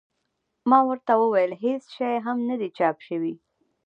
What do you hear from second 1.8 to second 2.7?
شی هم نه دي